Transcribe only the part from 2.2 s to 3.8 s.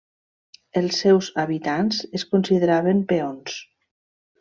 es consideraven peons.